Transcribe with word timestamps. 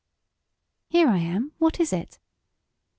"Here 0.89 1.07
I 1.07 1.19
am. 1.19 1.51
What 1.59 1.79
is 1.79 1.93
it?" 1.93 2.17